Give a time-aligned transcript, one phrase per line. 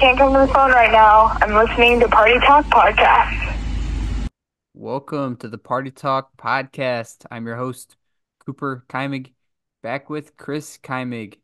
[0.00, 1.36] can't come to the phone right now.
[1.42, 3.58] I'm listening to Party Talk Podcast.
[4.72, 7.26] Welcome to the Party Talk Podcast.
[7.30, 7.96] I'm your host,
[8.38, 9.32] Cooper Keimig,
[9.82, 11.34] back with Chris Keimig.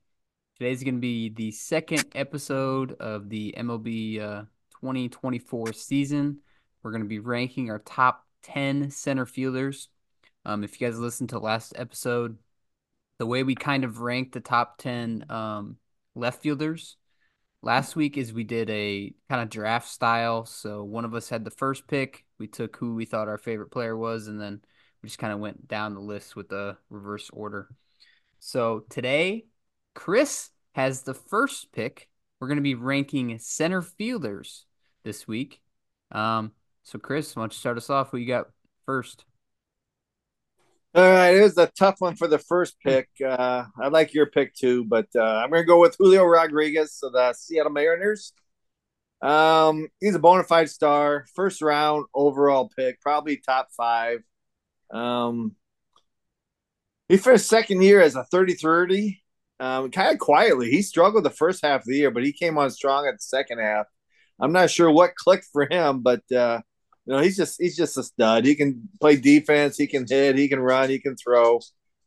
[0.58, 4.44] Today's going to be the second episode of the MLB uh,
[4.80, 6.38] 2024 season.
[6.82, 9.90] We're going to be ranking our top 10 center fielders.
[10.46, 12.38] Um, if you guys listened to last episode,
[13.18, 15.76] the way we kind of ranked the top 10 um,
[16.14, 16.96] left fielders
[17.66, 20.46] last week is we did a kind of draft style.
[20.46, 22.24] So one of us had the first pick.
[22.38, 24.60] We took who we thought our favorite player was, and then
[25.02, 27.68] we just kind of went down the list with the reverse order.
[28.38, 29.46] So today,
[29.94, 32.08] Chris has the first pick.
[32.38, 34.64] We're going to be ranking center fielders
[35.02, 35.60] this week.
[36.12, 36.52] Um,
[36.84, 38.10] so Chris, why don't you start us off?
[38.10, 38.46] Who you got
[38.84, 39.24] first?
[40.96, 43.10] All right, it was a tough one for the first pick.
[43.22, 47.00] Uh, I like your pick too, but uh, I'm going to go with Julio Rodriguez
[47.02, 48.32] of the Seattle Mariners.
[49.22, 54.20] Um, he's a bona fide star, first round overall pick, probably top five.
[54.90, 55.56] Um,
[57.08, 59.22] he finished second year as a 30 30,
[59.60, 60.70] um, kind of quietly.
[60.70, 63.22] He struggled the first half of the year, but he came on strong at the
[63.22, 63.86] second half.
[64.40, 66.60] I'm not sure what clicked for him, but uh,
[67.06, 68.44] you know, he's just he's just a stud.
[68.44, 71.60] He can play defense, he can hit, he can run, he can throw.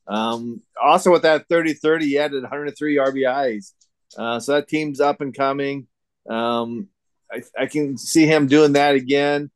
[0.08, 3.74] Um, also with that 30-30, he added 103 RBIs.
[4.18, 5.88] Uh, so that team's up and coming.
[6.28, 6.88] Um,
[7.32, 9.52] I, I, can see him doing that again.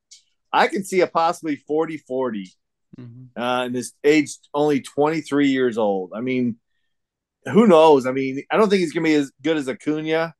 [0.52, 2.50] I can see a possibly 40-40.
[3.00, 3.41] Mm-hmm.
[3.41, 6.11] Uh, and this age only 23 years old.
[6.16, 6.57] I mean,
[7.45, 8.05] who knows?
[8.05, 10.35] I mean, I don't think he's gonna be as good as Acuna,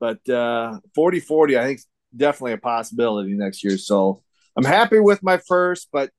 [0.00, 1.80] but uh 40 40, I think
[2.14, 3.78] definitely a possibility next year.
[3.78, 4.22] So
[4.56, 6.10] I'm happy with my first, but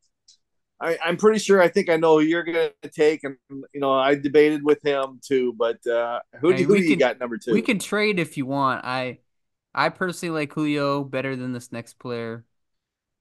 [0.80, 3.24] I, am pretty sure I think I know who you're going to take.
[3.24, 3.38] And,
[3.74, 7.20] you know, I debated with him too, but uh, who, do, who do you got
[7.20, 7.52] number two?
[7.52, 8.86] We can trade if you want.
[8.86, 9.20] I
[9.74, 12.46] I personally like Julio better than this next player.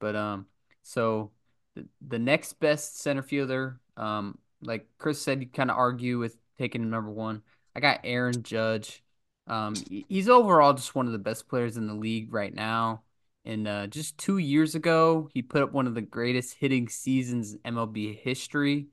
[0.00, 0.47] But, um,
[0.82, 1.31] so
[1.75, 6.37] the, the next best center fielder, um, like Chris said, you kind of argue with
[6.59, 7.43] taking him number one.
[7.75, 9.03] I got Aaron Judge.
[9.47, 9.75] Um,
[10.09, 13.03] he's overall just one of the best players in the league right now.
[13.46, 17.54] And uh, just two years ago, he put up one of the greatest hitting seasons
[17.54, 18.88] in MLB history.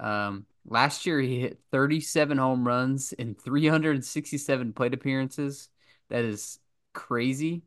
[0.00, 5.68] Um, last year, he hit 37 home runs in 367 plate appearances.
[6.10, 6.58] That is
[6.92, 7.62] crazy.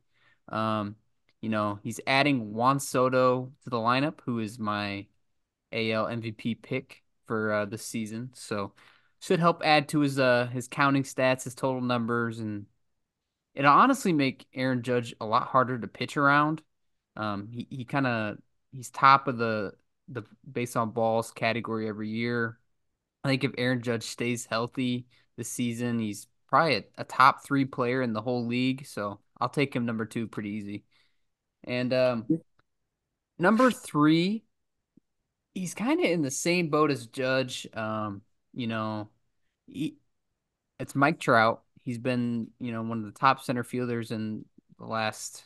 [0.50, 0.98] Um,
[1.42, 5.08] you know, he's adding Juan Soto to the lineup, who is my
[5.72, 8.32] AL MVP pick for uh, the season.
[8.34, 8.74] So
[9.22, 12.66] should help add to his uh his counting stats, his total numbers, and
[13.56, 16.62] it'll honestly make Aaron Judge a lot harder to pitch around.
[17.16, 18.38] Um, he he kind of
[18.72, 19.74] he's top of the
[20.10, 22.60] the base on balls category every year.
[23.24, 25.08] I think if Aaron Judge stays healthy
[25.38, 28.86] this season, he's probably a, a top three player in the whole league.
[28.86, 30.84] So I'll take him number two pretty easy.
[31.64, 32.26] And um,
[33.40, 34.44] number three,
[35.56, 37.68] he's kind of in the same boat as Judge.
[37.74, 38.22] Um,
[38.54, 39.10] you know,
[39.66, 39.98] he,
[40.80, 41.64] it's Mike Trout.
[41.86, 44.44] He's been, you know, one of the top center fielders in
[44.80, 45.44] the last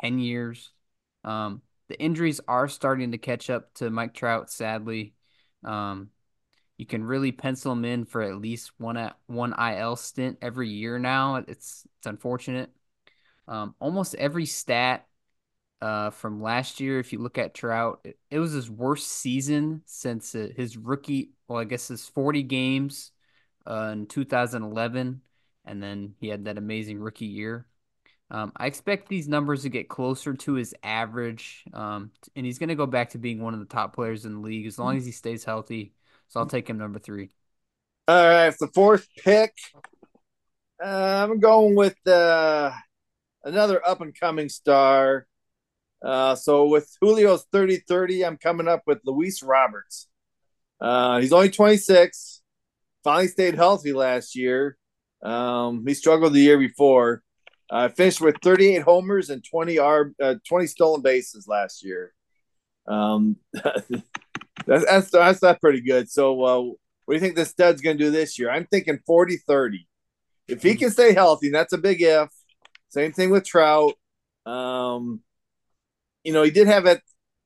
[0.00, 0.72] 10 years.
[1.24, 5.14] Um, the injuries are starting to catch up to Mike Trout, sadly.
[5.64, 6.10] Um,
[6.76, 10.68] you can really pencil him in for at least one at one IL stint every
[10.68, 11.36] year now.
[11.36, 12.70] It's it's unfortunate.
[13.48, 15.06] Um, almost every stat
[15.80, 19.82] uh, from last year, if you look at Trout, it, it was his worst season
[19.86, 21.30] since uh, his rookie.
[21.48, 23.12] Well, I guess his 40 games
[23.66, 25.22] uh, in 2011
[25.66, 27.66] and then he had that amazing rookie year.
[28.30, 32.70] Um, I expect these numbers to get closer to his average, um, and he's going
[32.70, 34.96] to go back to being one of the top players in the league as long
[34.96, 35.92] as he stays healthy.
[36.28, 37.30] So I'll take him number three.
[38.08, 39.52] All right, the fourth pick.
[40.82, 42.72] Uh, I'm going with uh,
[43.44, 45.26] another up and coming star.
[46.04, 50.08] Uh, so with Julio's 30 30, I'm coming up with Luis Roberts.
[50.80, 52.42] Uh, he's only 26,
[53.02, 54.76] finally stayed healthy last year.
[55.26, 57.22] Um, he struggled the year before.
[57.68, 62.14] Uh, finished with 38 homers and 20 R, uh, 20 stolen bases last year.
[62.86, 66.08] Um, that's, that's that's not pretty good.
[66.08, 66.76] So, uh, what
[67.08, 68.50] do you think this stud's going to do this year?
[68.50, 69.88] I'm thinking 40 30.
[70.46, 72.28] If he can stay healthy, that's a big if.
[72.88, 73.94] Same thing with Trout.
[74.44, 75.22] Um,
[76.22, 77.00] you know, he did have it.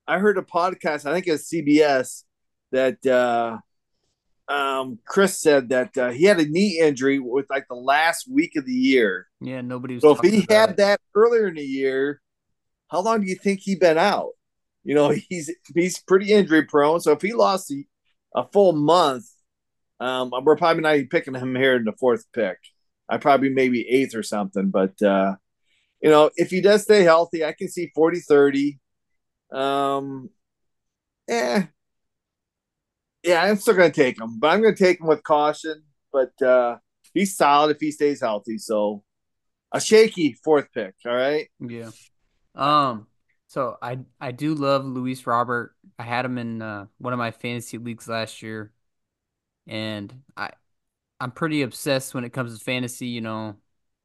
[0.07, 2.25] I heard a podcast, I think it's CBS,
[2.73, 3.59] that uh,
[4.51, 8.57] um, Chris said that uh, he had a knee injury with like the last week
[8.57, 9.29] of the year.
[9.41, 10.03] Yeah, nobody was.
[10.03, 10.77] So if he had it.
[10.79, 12.21] that earlier in the year,
[12.89, 14.31] how long do you think he been out?
[14.83, 17.01] You know, he's he's pretty injury prone.
[17.01, 17.85] So if he lost a,
[18.35, 19.27] a full month,
[20.01, 22.59] um, we're probably not picking him here in the fourth pick.
[23.09, 24.71] I probably maybe eighth or something.
[24.71, 25.37] But uh,
[26.03, 28.81] you know, if he does stay healthy, I can see 40 30.
[29.53, 30.31] Um,
[31.29, 31.67] yeah,
[33.23, 35.83] yeah, I'm still going to take him, but I'm going to take him with caution.
[36.13, 36.79] But uh,
[37.15, 38.59] he's solid if he stays healthy.
[38.59, 39.03] So
[39.73, 40.95] a shaky fourth pick.
[41.07, 41.49] All right.
[41.61, 41.91] Yeah.
[42.55, 43.07] Um.
[43.49, 45.75] So I I do love Luis Robert.
[45.99, 48.73] I had him in uh, one of my fantasy leagues last year,
[49.67, 50.51] and I
[51.21, 53.09] I'm pretty obsessed when it comes to fantasy.
[53.09, 53.57] You know,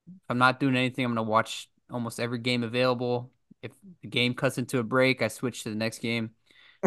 [0.08, 3.32] if I'm not doing anything, I'm gonna watch almost every game available.
[3.62, 3.72] If
[4.02, 6.32] the game cuts into a break, I switch to the next game.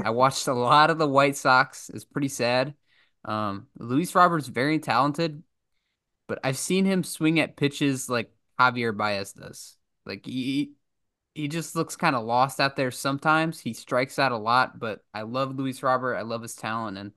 [0.03, 1.91] I watched a lot of the White Sox.
[1.91, 2.75] It's pretty sad.
[3.25, 5.43] Um, Luis Roberts very talented,
[6.29, 9.77] but I've seen him swing at pitches like Javier Baez does.
[10.07, 10.73] Like he
[11.35, 13.61] he just looks kind of lost out there sometimes.
[13.61, 16.17] He strikes out a lot, but I love Luis Robert.
[16.17, 17.13] I love his talent and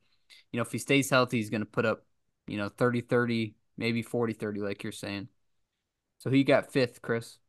[0.51, 2.05] you know, if he stays healthy, he's going to put up,
[2.47, 5.29] you know, 30-30, maybe 40-30 like you're saying.
[6.19, 7.39] So he got 5th, Chris?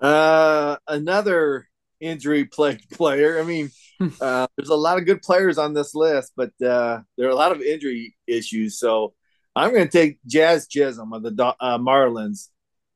[0.00, 1.68] Uh another
[2.00, 3.38] injury plagued player.
[3.38, 3.70] I mean,
[4.20, 7.36] uh, there's a lot of good players on this list, but uh, there are a
[7.36, 8.78] lot of injury issues.
[8.78, 9.14] So
[9.54, 12.48] I'm going to take Jazz Chisholm of the uh, Marlins.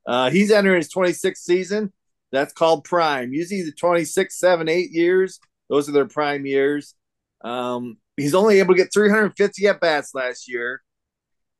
[0.06, 1.92] Uh, he's entering his 26th season.
[2.30, 3.32] That's called prime.
[3.32, 5.38] Usually the 26, 7, 8 years,
[5.68, 6.94] those are their prime years.
[7.42, 10.82] Um, he's only able to get 350 at bats last year.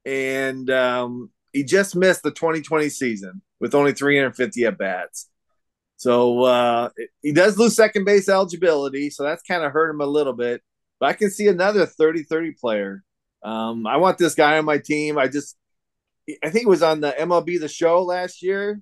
[0.05, 5.29] And um, he just missed the 2020 season with only 350 at bats.
[6.03, 6.89] So uh,
[7.23, 10.61] he does lose second base eligibility, so that's kind of hurt him a little bit.
[10.99, 13.05] But I can see another 30 30 player.
[13.45, 15.17] Um, I want this guy on my team.
[15.17, 15.57] I just,
[16.43, 18.81] I think it was on the MLB The Show last year.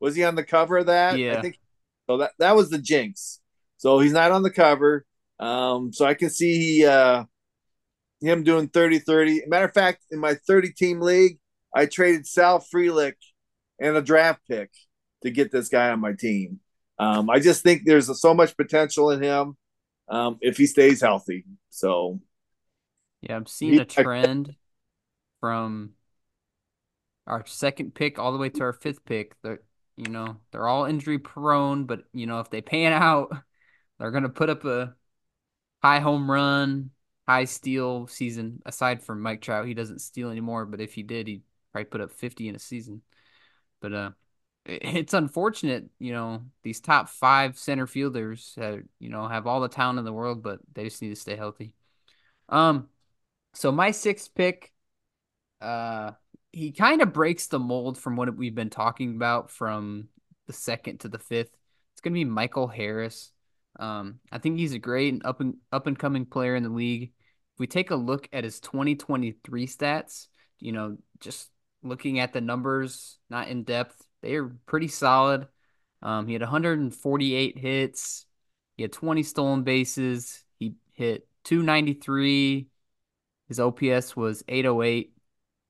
[0.00, 1.16] Was he on the cover of that?
[1.16, 1.38] Yeah.
[1.38, 1.60] I think
[2.10, 2.18] so.
[2.18, 3.38] That that was the jinx.
[3.76, 5.06] So he's not on the cover.
[5.38, 7.22] Um, so I can see uh,
[8.20, 9.42] him doing 30 30.
[9.46, 11.38] Matter of fact, in my 30 team league,
[11.72, 13.14] I traded Sal Frelick
[13.78, 14.70] and a draft pick
[15.22, 16.60] to get this guy on my team.
[16.98, 19.56] Um, I just think there's so much potential in him
[20.08, 21.44] um, if he stays healthy.
[21.70, 22.20] So,
[23.22, 24.54] yeah, I'm seeing a trend
[25.40, 25.92] from
[27.26, 29.34] our second pick all the way to our fifth pick.
[29.42, 29.60] They're,
[29.96, 33.32] you know, they're all injury prone, but you know, if they pan out,
[33.98, 34.94] they're gonna put up a
[35.82, 36.90] high home run,
[37.26, 38.62] high steal season.
[38.66, 41.42] Aside from Mike Trout, he doesn't steal anymore, but if he did, he'd
[41.72, 43.02] probably put up 50 in a season.
[43.80, 44.10] But uh,
[44.68, 49.68] it's unfortunate, you know, these top five center fielders, uh, you know, have all the
[49.68, 51.72] talent in the world, but they just need to stay healthy.
[52.48, 52.88] Um,
[53.54, 54.72] so my sixth pick,
[55.60, 56.12] uh,
[56.52, 60.08] he kind of breaks the mold from what we've been talking about from
[60.46, 61.50] the second to the fifth.
[61.92, 63.32] It's gonna be Michael Harris.
[63.80, 66.68] Um, I think he's a great and up and up and coming player in the
[66.68, 67.12] league.
[67.54, 70.28] If we take a look at his 2023 stats,
[70.58, 71.50] you know, just
[71.82, 75.48] looking at the numbers, not in depth, they are pretty solid.
[76.02, 78.26] Um, he had 148 hits.
[78.76, 80.44] He had 20 stolen bases.
[80.58, 82.68] He hit 293.
[83.48, 85.12] His OPS was 808.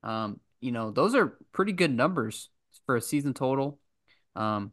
[0.03, 2.49] Um, you know, those are pretty good numbers
[2.85, 3.79] for a season total.
[4.35, 4.71] Um,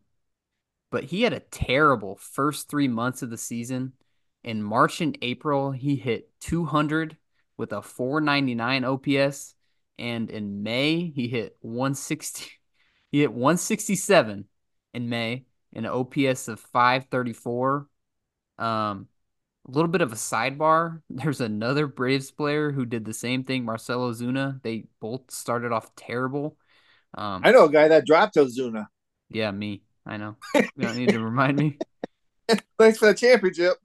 [0.91, 3.93] but he had a terrible first three months of the season.
[4.45, 7.17] In March and April, he hit 200
[7.57, 9.55] with a 499 OPS.
[9.99, 12.51] And in May, he hit 160.
[13.17, 14.45] He hit 167
[14.93, 17.89] in May an OPS of 534.
[18.59, 19.09] Um,
[19.67, 21.01] a little bit of a sidebar.
[21.09, 24.63] There's another Braves player who did the same thing, Marcell Ozuna.
[24.63, 26.59] They both started off terrible.
[27.17, 28.89] Um, I know a guy that dropped Ozuna.
[29.31, 29.81] Yeah, me.
[30.05, 30.37] I know.
[30.55, 31.79] You don't need to remind me.
[32.79, 33.79] Thanks for the championship.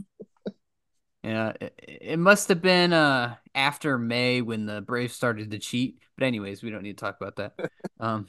[1.24, 6.00] Yeah, it, it, must have been uh after May when the Braves started to cheat.
[6.18, 7.70] But anyways, we don't need to talk about that.
[8.00, 8.28] um,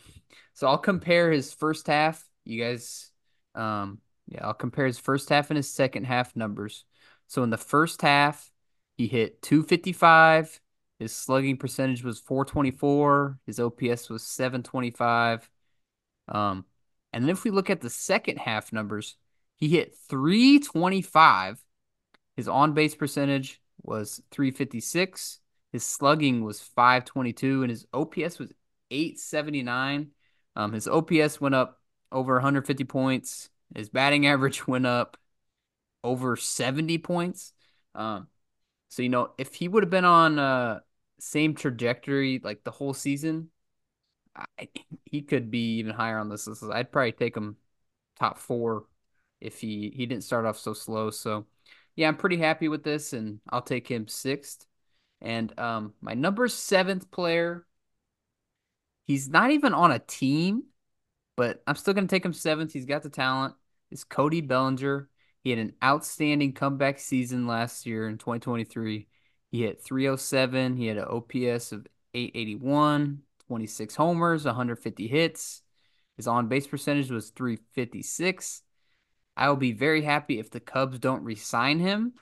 [0.54, 2.22] so I'll compare his first half.
[2.44, 3.11] You guys,
[3.54, 6.84] um, yeah, I'll compare his first half and his second half numbers.
[7.28, 8.50] So in the first half,
[8.96, 10.61] he hit 255.
[10.99, 13.38] His slugging percentage was 424.
[13.46, 15.49] His OPS was 725.
[16.28, 16.64] Um,
[17.12, 19.16] and then if we look at the second half numbers,
[19.56, 21.62] he hit 325.
[22.36, 25.40] His on base percentage was 356.
[25.72, 28.50] His slugging was 522, and his OPS was
[28.90, 30.10] 879.
[30.54, 33.48] Um, his OPS went up over 150 points.
[33.74, 35.16] His batting average went up
[36.04, 37.52] over 70 points.
[37.94, 38.28] Um,
[38.88, 40.80] so you know, if he would have been on uh
[41.18, 43.50] same trajectory like the whole season,
[44.36, 44.68] I,
[45.04, 46.64] he could be even higher on this list.
[46.64, 47.56] I'd probably take him
[48.18, 48.86] top four
[49.40, 51.10] if he he didn't start off so slow.
[51.10, 51.46] So
[51.96, 54.66] yeah, I'm pretty happy with this, and I'll take him sixth.
[55.20, 57.66] And um, my number seventh player
[59.06, 60.64] he's not even on a team,
[61.37, 62.72] but I'm still gonna take him seventh.
[62.72, 63.54] He's got the talent.
[63.90, 65.08] Is Cody Bellinger.
[65.44, 69.08] He had an outstanding comeback season last year in 2023.
[69.50, 70.76] He hit 307.
[70.76, 75.62] He had an OPS of 881, 26 homers, 150 hits.
[76.16, 78.62] His on base percentage was 356.
[79.42, 82.12] I will be very happy if the Cubs don't re-sign him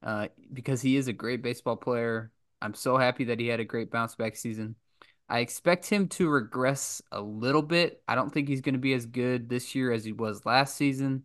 [0.00, 2.30] uh, because he is a great baseball player.
[2.62, 4.76] I'm so happy that he had a great bounce back season.
[5.28, 8.04] I expect him to regress a little bit.
[8.06, 10.76] I don't think he's going to be as good this year as he was last
[10.76, 11.24] season,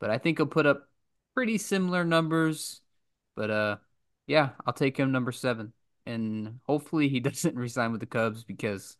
[0.00, 0.86] but I think he'll put up
[1.34, 2.82] pretty similar numbers.
[3.36, 3.76] But uh,
[4.26, 5.72] yeah, I'll take him number seven,
[6.04, 8.98] and hopefully he doesn't resign with the Cubs because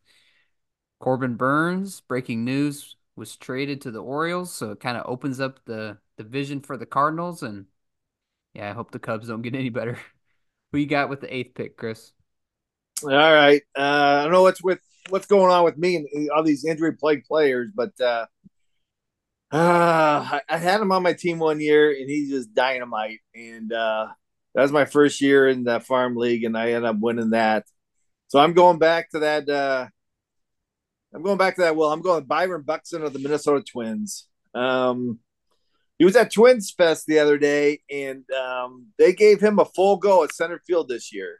[0.99, 2.00] Corbin Burnes.
[2.00, 6.61] breaking news, was traded to the Orioles, so it kind of opens up the division
[6.61, 7.67] for the Cardinals, and
[8.55, 9.99] yeah, I hope the Cubs don't get any better.
[10.73, 12.13] Who you got with the eighth pick, Chris?
[13.03, 13.63] All right.
[13.77, 14.81] Uh, I don't know what's with
[15.11, 18.27] what's going on with me and all these injury plagued players, but uh,
[19.53, 23.21] uh, I had him on my team one year, and he's just dynamite.
[23.35, 24.09] And uh,
[24.55, 27.65] that was my first year in the farm league, and I ended up winning that.
[28.29, 29.91] So I'm going back to that.
[31.17, 31.77] I'm going back to that.
[31.77, 34.29] Well, I'm going Byron Buxton of the Minnesota Twins.
[34.55, 35.21] Um,
[35.99, 39.97] he was at Twins Fest the other day, and um, they gave him a full
[39.97, 41.39] go at center field this year.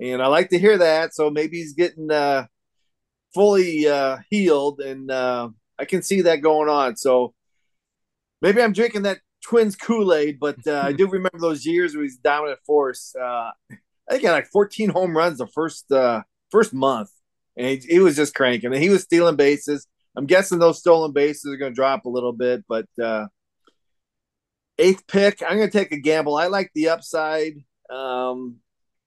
[0.00, 1.14] And I like to hear that.
[1.14, 2.46] So maybe he's getting uh,
[3.34, 6.96] fully uh, healed, and uh, I can see that going on.
[6.96, 7.34] So
[8.40, 12.04] maybe I'm drinking that Twins Kool Aid, but uh, I do remember those years where
[12.04, 13.14] he's dominant force.
[13.14, 17.10] Uh, I think he had like 14 home runs the first uh, first month,
[17.60, 18.72] and he, he was just cranking.
[18.72, 19.86] And he was stealing bases.
[20.16, 23.26] I'm guessing those stolen bases are going to drop a little bit, but uh,
[24.78, 26.36] eighth pick, I'm going to take a gamble.
[26.36, 27.52] I like the upside.
[27.90, 28.56] Um,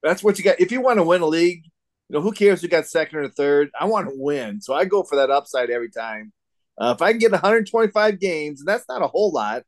[0.02, 0.60] that's what you got.
[0.60, 1.64] If you want to win a league,
[2.08, 3.70] you know, who cares who got second or third?
[3.78, 4.60] I want to win.
[4.60, 6.32] So I go for that upside every time.
[6.80, 9.64] Uh, if I can get 125 games, and that's not a whole lot,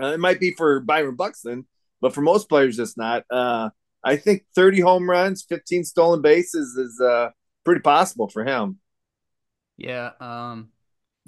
[0.00, 1.66] uh, it might be for Byron Buxton,
[2.00, 3.24] but for most players, it's not.
[3.30, 3.70] Uh,
[4.02, 7.30] I think 30 home runs, 15 stolen bases is uh,
[7.70, 8.78] pretty possible for him.
[9.76, 10.10] Yeah.
[10.18, 10.70] Um,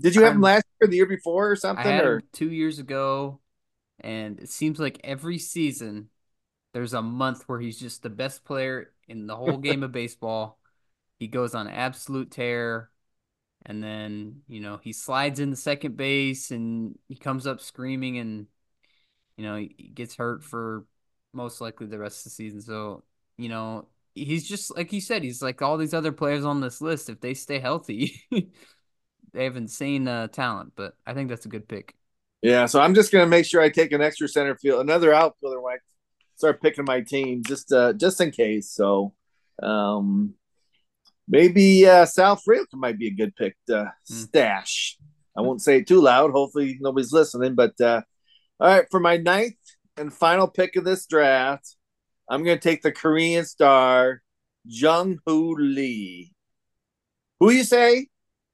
[0.00, 1.86] Did you have I'm, him last year, the year before, or something?
[1.86, 2.22] I had or?
[2.32, 3.38] two years ago,
[4.00, 6.08] and it seems like every season
[6.74, 10.58] there's a month where he's just the best player in the whole game of baseball.
[11.20, 12.90] He goes on absolute tear.
[13.64, 18.18] And then, you know, he slides in the second base and he comes up screaming
[18.18, 18.48] and,
[19.36, 20.84] you know, he gets hurt for
[21.32, 22.60] most likely the rest of the season.
[22.60, 23.04] So,
[23.38, 26.80] you know, he's just like you said, he's like all these other players on this
[26.80, 27.08] list.
[27.08, 28.20] If they stay healthy,
[29.32, 30.72] they have insane uh, talent.
[30.76, 31.94] But I think that's a good pick.
[32.42, 35.60] Yeah, so I'm just gonna make sure I take an extra center field, another outfielder
[35.60, 35.78] when I
[36.34, 38.70] start picking my team, just uh, just in case.
[38.70, 39.14] So,
[39.62, 40.34] um,
[41.28, 43.92] maybe uh, Sal Frelick might be a good pick to mm.
[44.04, 44.98] stash.
[45.36, 46.32] I won't say it too loud.
[46.32, 47.54] Hopefully nobody's listening.
[47.54, 48.02] But uh,
[48.60, 49.54] all right, for my ninth
[49.96, 51.76] and final pick of this draft,
[52.32, 54.22] I'm going to take the Korean star
[54.64, 56.32] Jung Hoo Lee.
[57.40, 58.06] Who you say?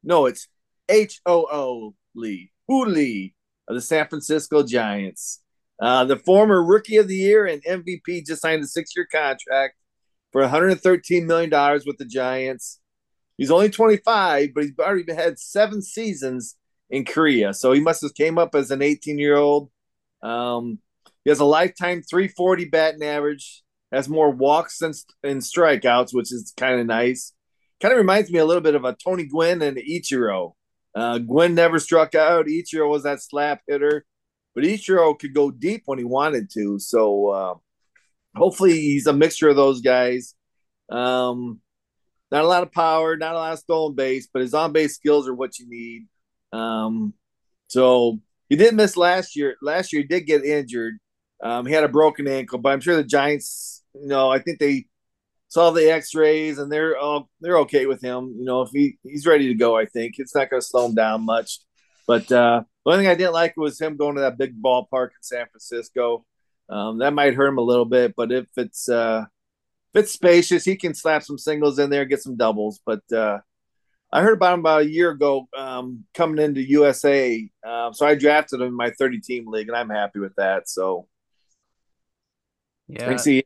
[0.02, 0.48] No, it's
[0.88, 2.50] H O O Lee.
[2.66, 3.36] Hoo Lee
[3.68, 5.42] of the San Francisco Giants.
[5.80, 9.76] Uh, the former Rookie of the Year and MVP just signed a six-year contract
[10.32, 12.80] for 113 million dollars with the Giants.
[13.36, 16.56] He's only 25, but he's already had seven seasons
[16.90, 19.70] in Korea, so he must have came up as an 18-year-old.
[20.20, 20.80] Um,
[21.22, 24.92] he has a lifetime 340 batting average, has more walks than
[25.22, 27.32] and strikeouts, which is kind of nice.
[27.80, 30.52] Kind of reminds me a little bit of a Tony Gwynn and Ichiro.
[30.94, 32.46] Uh, Gwynn never struck out.
[32.46, 34.04] Ichiro was that slap hitter,
[34.54, 36.78] but Ichiro could go deep when he wanted to.
[36.78, 37.54] So uh,
[38.34, 40.34] hopefully he's a mixture of those guys.
[40.90, 41.60] Um,
[42.30, 44.94] not a lot of power, not a lot of stolen base, but his on base
[44.94, 46.06] skills are what you need.
[46.52, 47.14] Um,
[47.68, 48.18] so
[48.48, 49.56] he did miss last year.
[49.62, 50.98] Last year he did get injured.
[51.42, 54.58] Um, he had a broken ankle, but I'm sure the Giants, you know, I think
[54.58, 54.86] they
[55.48, 58.34] saw the X-rays and they're uh, they're okay with him.
[58.38, 60.86] You know, if he he's ready to go, I think it's not going to slow
[60.86, 61.58] him down much.
[62.06, 65.08] But uh, the only thing I didn't like was him going to that big ballpark
[65.08, 66.24] in San Francisco.
[66.68, 69.24] Um, that might hurt him a little bit, but if it's uh,
[69.94, 72.80] if it's spacious, he can slap some singles in there, get some doubles.
[72.84, 73.38] But uh,
[74.12, 78.14] I heard about him about a year ago um, coming into USA, um, so I
[78.14, 80.68] drafted him in my 30 team league, and I'm happy with that.
[80.68, 81.08] So
[82.86, 83.44] yeah, I see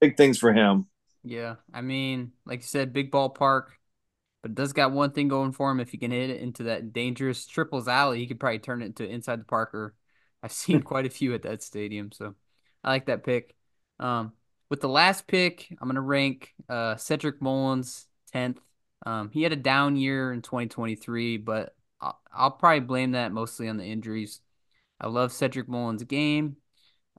[0.00, 0.86] big things for him.
[1.24, 3.66] Yeah, I mean, like you said, big ballpark,
[4.42, 5.80] but it does got one thing going for him.
[5.80, 8.86] If he can hit it into that dangerous triples alley, he could probably turn it
[8.86, 9.94] into inside the Parker.
[10.42, 12.34] I've seen quite a few at that stadium, so
[12.84, 13.56] I like that pick.
[14.00, 14.32] Um,
[14.70, 18.60] with the last pick, I'm gonna rank uh, Cedric Mullins tenth.
[19.06, 23.68] Um, he had a down year in 2023, but I'll, I'll probably blame that mostly
[23.68, 24.40] on the injuries.
[25.00, 26.56] I love Cedric Mullins' game.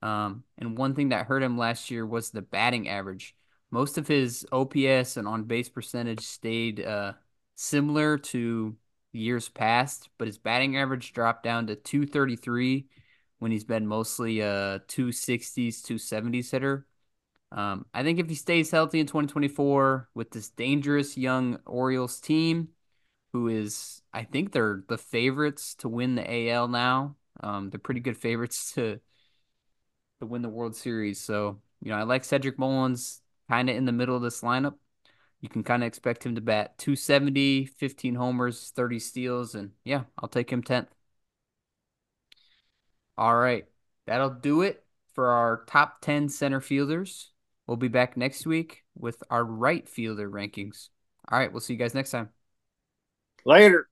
[0.01, 3.36] Um, and one thing that hurt him last year was the batting average.
[3.72, 7.13] Most of his OPS and on base percentage stayed uh,
[7.56, 8.75] similar to
[9.12, 12.88] years past, but his batting average dropped down to 233
[13.39, 16.86] when he's been mostly a 260s, 270s hitter.
[17.51, 22.70] Um, I think if he stays healthy in 2024 with this dangerous young Orioles team,
[23.34, 27.15] who is, I think they're the favorites to win the AL now.
[27.41, 29.00] Um, they're pretty good favorites to
[30.20, 31.20] to win the World Series.
[31.20, 34.76] So, you know, I like Cedric Mullins kind of in the middle of this lineup.
[35.42, 40.04] You can kind of expect him to bat 270, 15 homers, 30 steals, and yeah,
[40.18, 40.88] I'll take him 10th.
[43.18, 43.66] All right,
[44.06, 44.84] that'll do it
[45.14, 47.32] for our top 10 center fielders.
[47.68, 50.90] We'll be back next week with our right fielder rankings.
[51.30, 52.30] All right, we'll see you guys next time.
[53.46, 53.88] Later.